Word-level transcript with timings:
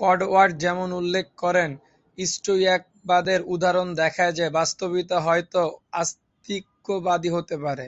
Cudworth 0.00 0.54
যেমন 0.60 0.88
উল্লেখ 1.00 1.26
করেন, 1.38 1.70
স্টোয়িকবাদের 2.18 3.40
উদাহরণ 3.48 3.88
দেখায় 4.00 4.32
যে, 4.32 4.46
বস্তুবাদিতা 4.56 5.18
হয়তো 5.20 5.60
আস্তিক্যবাদী 6.00 7.30
হতে 7.36 7.56
পারে। 7.64 7.86